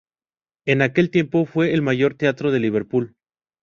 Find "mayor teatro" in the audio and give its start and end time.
1.83-2.49